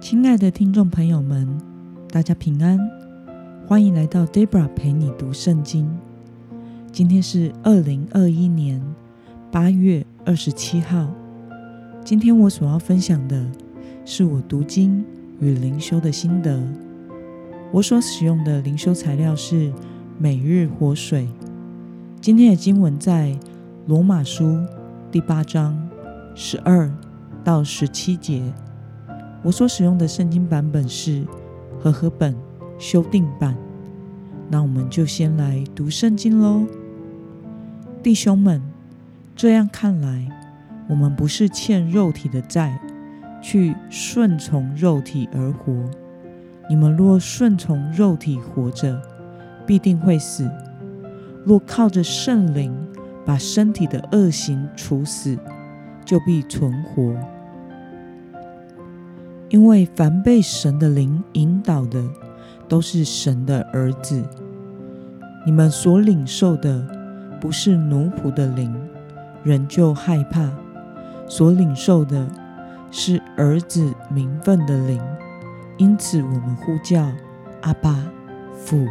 [0.00, 1.46] 亲爱的听众朋友们，
[2.08, 2.80] 大家平安，
[3.66, 5.90] 欢迎来到 Debra 陪你读圣经。
[6.90, 8.82] 今天是二零二一年
[9.52, 11.06] 八月二十七号。
[12.02, 13.44] 今天我所要分享的
[14.06, 15.04] 是我读经
[15.38, 16.58] 与灵修的心得。
[17.70, 19.70] 我所使用的灵修材料是
[20.18, 21.28] 每日活水。
[22.22, 23.38] 今天的经文在
[23.86, 24.58] 罗马书
[25.12, 25.78] 第八章
[26.34, 26.90] 十二
[27.44, 28.42] 到十七节。
[29.42, 31.24] 我所使用的圣经版本是
[31.78, 32.34] 和合本
[32.78, 33.56] 修订版。
[34.48, 36.66] 那我们就先来读圣经喽，
[38.02, 38.60] 弟兄们，
[39.36, 40.28] 这样看来，
[40.88, 42.80] 我们不是欠肉体的债，
[43.40, 45.72] 去顺从肉体而活。
[46.68, 49.00] 你们若顺从肉体活着，
[49.66, 50.44] 必定会死；
[51.44, 52.74] 若靠着圣灵
[53.24, 55.38] 把身体的恶行处死，
[56.04, 57.14] 就必存活。
[59.50, 62.02] 因为凡被神的灵引导的，
[62.68, 64.22] 都是神的儿子。
[65.44, 66.86] 你们所领受的
[67.40, 68.72] 不是奴仆的灵，
[69.42, 70.48] 人就害怕；
[71.26, 72.28] 所领受的
[72.92, 75.00] 是儿子名分的灵，
[75.78, 77.10] 因此我们呼叫
[77.62, 78.06] 阿爸
[78.54, 78.86] 父。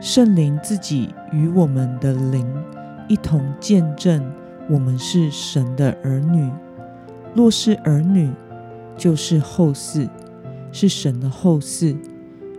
[0.00, 2.46] 圣灵自己与我们的灵
[3.06, 4.24] 一同见证，
[4.70, 6.50] 我们是神的儿女。
[7.34, 8.30] 若是儿女，
[8.96, 10.08] 就是后嗣，
[10.72, 11.96] 是神的后嗣，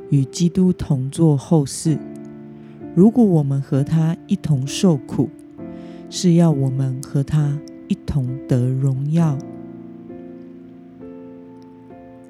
[0.09, 1.97] 与基督同作后嗣。
[2.95, 5.30] 如果我们和他一同受苦，
[6.09, 9.38] 是要我们和他一同得荣耀。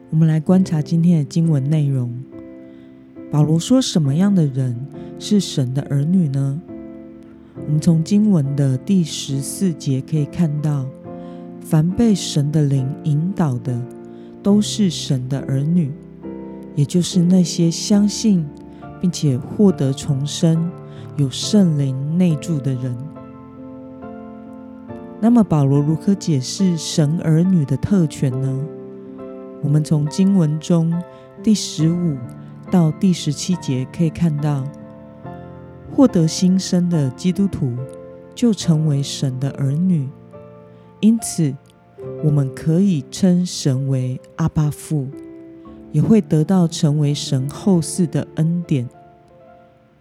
[0.09, 2.13] 我们来观察今天的经文内容。
[3.29, 4.73] 保罗说：“什么样的人
[5.19, 6.61] 是神的儿女呢？”
[7.65, 10.85] 我们从经文的第十四节可以看到，
[11.59, 13.77] 凡被神的灵引导的。
[14.47, 15.91] 都是神的儿女，
[16.73, 18.47] 也就是那些相信
[19.01, 20.71] 并且获得重生、
[21.17, 22.95] 有圣灵内住的人。
[25.19, 28.57] 那么，保罗如何解释神儿女的特权呢？
[29.61, 30.93] 我们从经文中
[31.43, 32.15] 第十五
[32.71, 34.63] 到第十七节可以看到，
[35.93, 37.75] 获得新生的基督徒
[38.33, 40.07] 就成为神的儿女，
[41.01, 41.53] 因此。
[42.23, 45.07] 我们可以称神为阿巴父，
[45.91, 48.87] 也会得到成为神后世的恩典。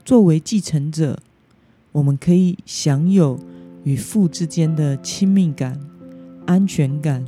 [0.05, 1.19] 作为继承者，
[1.93, 3.39] 我们可以享有
[3.85, 5.79] 与父之间的亲密感、
[6.47, 7.25] 安全感、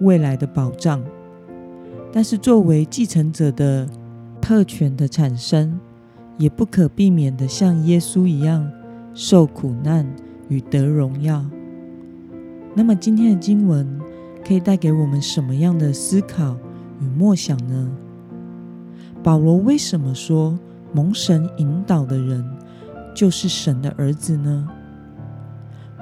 [0.00, 1.02] 未来的保障。
[2.12, 3.88] 但是，作为继承者的
[4.40, 5.80] 特权的产生，
[6.36, 8.70] 也不可避免的像耶稣一样
[9.14, 10.06] 受苦难
[10.48, 11.42] 与得荣耀。
[12.74, 14.00] 那么，今天的经文。
[14.44, 16.56] 可以带给我们什么样的思考
[17.00, 17.88] 与默想呢？
[19.22, 20.58] 保罗为什么说
[20.92, 22.44] 蒙神引导的人
[23.14, 24.68] 就是神的儿子呢？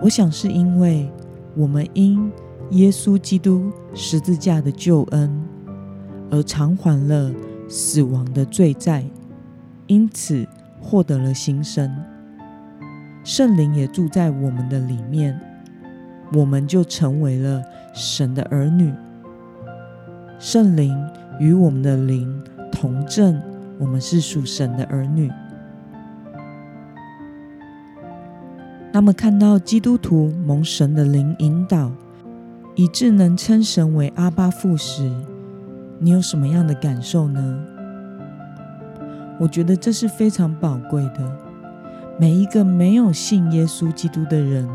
[0.00, 1.06] 我想是因为
[1.54, 2.32] 我们因
[2.70, 5.30] 耶稣基督十字架的救恩
[6.30, 7.30] 而偿还了
[7.68, 9.04] 死亡的罪债，
[9.86, 10.48] 因此
[10.80, 11.94] 获得了新生，
[13.22, 15.38] 圣灵也住在我们的里面。
[16.32, 18.92] 我们就成为了神的儿女，
[20.38, 20.96] 圣灵
[21.40, 23.40] 与我们的灵同证，
[23.78, 25.30] 我们是属神的儿女。
[28.92, 31.90] 那么，看到基督徒蒙神的灵引导，
[32.74, 35.10] 以致能称神为阿巴父时，
[35.98, 37.64] 你有什么样的感受呢？
[39.38, 41.38] 我觉得这是非常宝贵的。
[42.18, 44.68] 每一个没有信耶稣基督的人。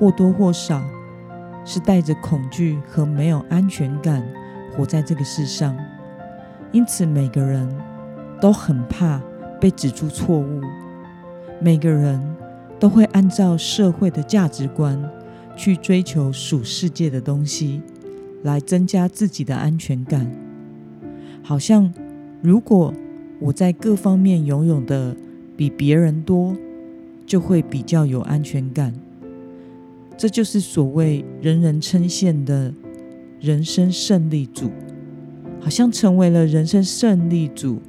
[0.00, 0.82] 或多或少
[1.62, 4.26] 是带着恐惧和没有安全感
[4.74, 5.76] 活在这个世上，
[6.72, 7.68] 因此每个人
[8.40, 9.20] 都很怕
[9.60, 10.62] 被指出错误，
[11.60, 12.18] 每个人
[12.78, 14.98] 都会按照社会的价值观
[15.54, 17.82] 去追求属世界的东西，
[18.42, 20.26] 来增加自己的安全感。
[21.42, 21.92] 好像
[22.40, 22.94] 如果
[23.38, 25.14] 我在各方面拥有的
[25.58, 26.56] 比别人多，
[27.26, 28.94] 就会比较有安全感。
[30.20, 32.70] 这就是所谓人人称羡的
[33.40, 34.70] 人生胜利组，
[35.58, 37.80] 好像成为了人生胜利组，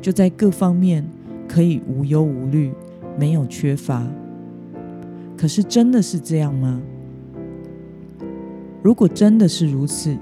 [0.00, 1.04] 就在各方面
[1.48, 2.70] 可以无忧无虑，
[3.18, 4.06] 没有缺乏。
[5.36, 6.80] 可是真的是这样吗？
[8.80, 10.16] 如果真的是如此，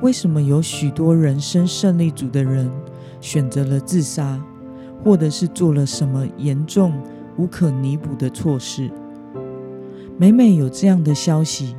[0.00, 2.70] 为什么有许多人生胜利组的人
[3.20, 4.42] 选择了自杀，
[5.04, 6.94] 或者是做了什么严重
[7.36, 8.90] 无可弥补的错事？
[10.22, 11.74] 每每有这样的消息，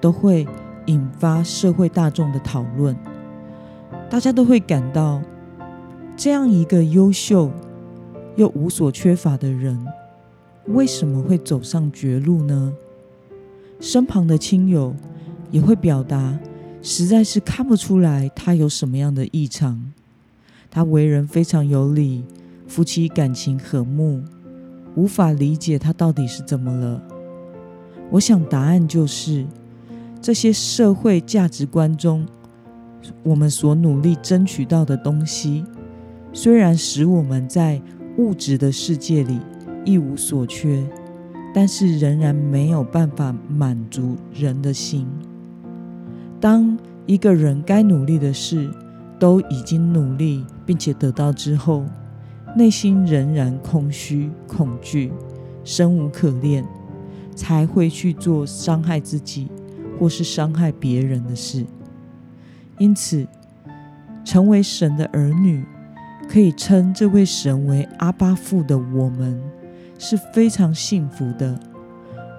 [0.00, 0.44] 都会
[0.86, 2.96] 引发社会大众的讨论，
[4.10, 5.22] 大家都会感到，
[6.16, 7.48] 这样一个优秀
[8.34, 9.86] 又无所缺乏的人，
[10.66, 12.72] 为什么会走上绝路呢？
[13.78, 14.92] 身旁的亲友
[15.52, 16.36] 也会表达，
[16.82, 19.92] 实在是看不出来他有什么样的异常。
[20.68, 22.24] 他为人非常有礼，
[22.66, 24.24] 夫妻感情和睦，
[24.96, 27.00] 无法理解他到底是怎么了。
[28.10, 29.44] 我想答案就是，
[30.20, 32.26] 这些社会价值观中，
[33.22, 35.64] 我们所努力争取到的东西，
[36.32, 37.80] 虽然使我们在
[38.18, 39.38] 物质的世界里
[39.84, 40.86] 一无所缺。
[41.54, 45.06] 但是仍然没有办法满足人的心。
[46.38, 46.76] 当
[47.06, 48.70] 一个人该努力的事
[49.18, 51.82] 都已经努力并且得到之后，
[52.54, 55.10] 内心仍然空虚、恐惧、
[55.64, 56.62] 生无可恋，
[57.36, 59.48] 才会去做伤害自己
[59.96, 61.64] 或是伤害别人的事。
[62.78, 63.24] 因此，
[64.24, 65.64] 成为神的儿女，
[66.28, 69.40] 可以称这位神为阿巴父的我们。
[69.98, 71.58] 是非常幸福的。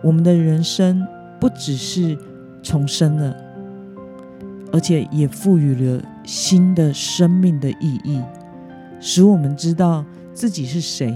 [0.03, 1.03] 我们的人生
[1.39, 2.15] 不只是
[2.61, 3.35] 重生了，
[4.71, 8.21] 而且也赋予了新的生命的意义，
[8.99, 10.05] 使我们知道
[10.35, 11.11] 自己是谁，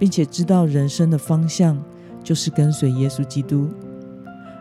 [0.00, 1.80] 并且知道人生的方向
[2.22, 3.68] 就是跟随耶稣基督。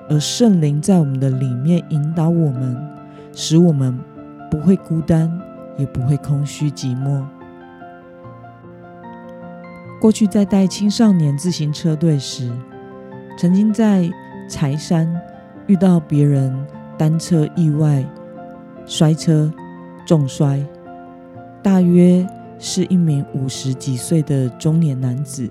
[0.10, 2.76] 而圣灵在我们的里面引导我们，
[3.34, 3.98] 使我们
[4.50, 5.32] 不会孤单，
[5.78, 7.24] 也不会空虚寂寞。
[10.02, 12.52] 过去在带青少年自行车队时，
[13.38, 14.10] 曾经在
[14.50, 15.08] 柴山
[15.68, 16.54] 遇到别人
[16.98, 18.04] 单车意外
[18.86, 19.50] 摔车
[20.06, 20.60] 重摔，
[21.64, 25.50] 大约是一名五十几岁的中年男子，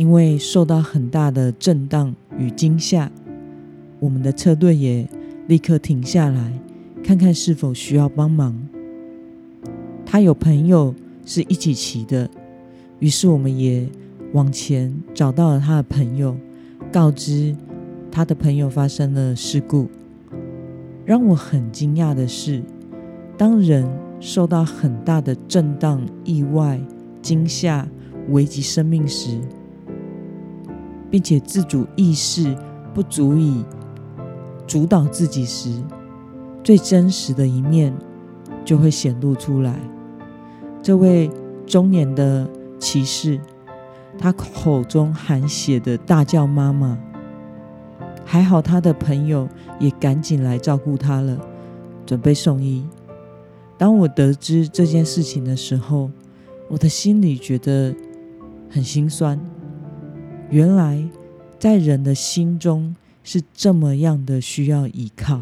[0.00, 3.12] 因为受到很大的震荡与惊吓，
[3.98, 5.06] 我们的车队也
[5.46, 6.58] 立刻停下来，
[7.04, 8.58] 看看是否需要帮忙。
[10.06, 10.94] 他有朋友
[11.26, 12.30] 是一起骑的。
[12.98, 13.86] 于是我们也
[14.32, 16.34] 往前找到了他的朋友，
[16.90, 17.54] 告知
[18.10, 19.86] 他的朋友发生了事故。
[21.04, 22.62] 让我很惊讶的是，
[23.36, 23.86] 当人
[24.18, 26.80] 受到很大的震荡、意外、
[27.20, 27.86] 惊吓、
[28.30, 29.38] 危及生命时，
[31.10, 32.56] 并且自主意识
[32.94, 33.64] 不足以
[34.66, 35.82] 主导自己时，
[36.62, 37.92] 最真实的一面
[38.64, 39.78] 就会显露出来。
[40.82, 41.30] 这位
[41.66, 42.48] 中年的。
[42.82, 43.38] 骑士，
[44.18, 46.98] 他口中含血的大叫：“妈妈！”
[48.24, 49.46] 还好他的朋友
[49.78, 51.38] 也赶紧来照顾他了，
[52.06, 52.82] 准备送医。
[53.76, 56.10] 当我得知这件事情的时候，
[56.68, 57.94] 我的心里觉得
[58.70, 59.38] 很心酸。
[60.50, 61.02] 原来
[61.60, 65.40] 在人的心中是这么样的需要依靠。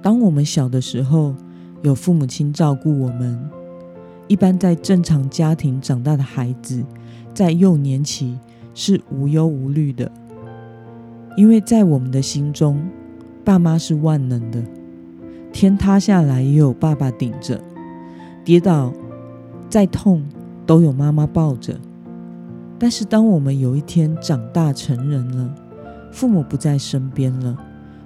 [0.00, 1.34] 当我们小的时候，
[1.82, 3.50] 有父母亲照顾我们。
[4.28, 6.84] 一般在正常家庭长大的孩子，
[7.34, 8.38] 在幼年期
[8.74, 10.10] 是无忧无虑的，
[11.36, 12.80] 因为在我们的心中，
[13.44, 14.62] 爸妈是万能的，
[15.52, 17.60] 天塌下来也有爸爸顶着，
[18.44, 18.92] 跌倒
[19.68, 20.24] 再痛
[20.64, 21.78] 都有妈妈抱着。
[22.78, 25.54] 但是当我们有一天长大成人了，
[26.10, 27.56] 父母不在身边了，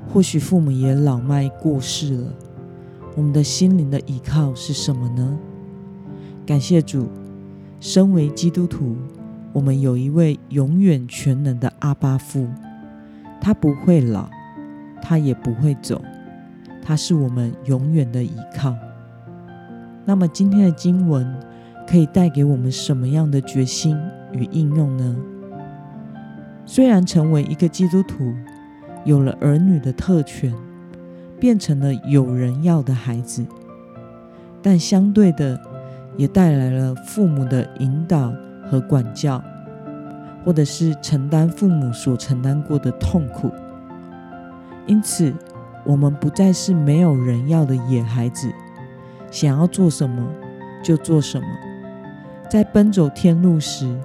[0.07, 2.33] 或许父母也老迈过世了，
[3.17, 5.39] 我们的心灵的依靠是什么呢？
[6.47, 7.09] 感谢主，
[7.81, 8.97] 身为基督徒，
[9.53, 12.47] 我们有一位永远全能的阿巴父，
[13.41, 14.29] 他不会老，
[15.03, 16.01] 他也不会走，
[16.83, 18.75] 他是我们永远的依靠。
[20.05, 21.27] 那么今天的经文
[21.87, 23.97] 可以带给我们什么样的决心
[24.39, 25.17] 与应用呢？
[26.65, 28.33] 虽然成为一个基督徒，
[29.05, 30.55] 有了儿女的特权，
[31.41, 33.45] 变成了有人要的孩子，
[34.63, 35.61] 但相对的。
[36.17, 38.33] 也带来了父母的引导
[38.69, 39.41] 和管教，
[40.45, 43.53] 或者是承担父母所承担过的痛苦。
[44.85, 45.33] 因此，
[45.85, 48.51] 我们不再是没有人要的野孩子，
[49.31, 50.27] 想要做什么
[50.83, 51.47] 就做什么。
[52.51, 53.97] 在奔走天路时，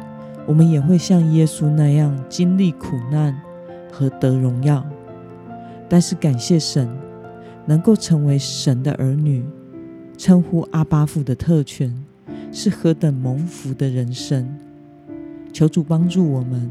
[0.47, 3.39] 我们也会像耶稣那样经历苦难
[3.91, 4.85] 和得荣耀。
[5.89, 6.89] 但是，感谢神，
[7.65, 9.43] 能够成为神的儿女。
[10.15, 11.91] 称呼阿巴父的特权
[12.51, 14.47] 是何等蒙福的人生！
[15.51, 16.69] 求主帮助我们，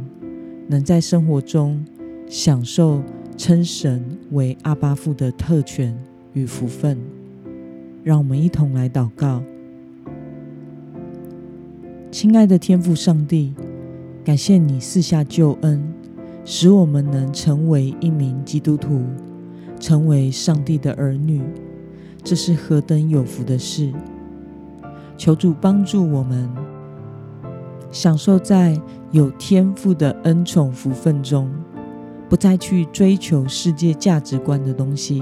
[0.68, 1.84] 能在生活中
[2.28, 3.02] 享受
[3.36, 5.94] 称神为阿巴父的特权
[6.32, 6.96] 与福分。
[8.04, 9.42] 让我们一同来祷告：
[12.10, 13.52] 亲爱的天父上帝，
[14.24, 15.82] 感谢你四下救恩，
[16.44, 19.02] 使我们能成为一名基督徒，
[19.80, 21.42] 成为上帝的儿女。
[22.22, 23.92] 这是何等有福的事！
[25.16, 26.48] 求主帮助我们，
[27.90, 31.50] 享受在有天赋的恩宠福分中，
[32.28, 35.20] 不再去追求世界价值观的东西，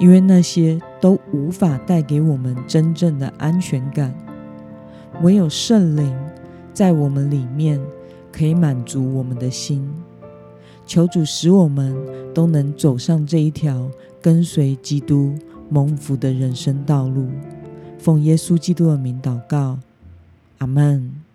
[0.00, 4.12] 因为那些都无法带给我们真正的安全感。
[5.22, 6.12] 唯有圣灵
[6.72, 7.80] 在我们里面，
[8.32, 9.88] 可以满足我们的心。
[10.86, 11.94] 求主使我们
[12.34, 13.88] 都能走上这一条
[14.20, 15.34] 跟随基督
[15.68, 17.28] 蒙福的人生道路。
[17.98, 19.78] 奉耶稣基督的名祷告，
[20.58, 21.29] 阿门。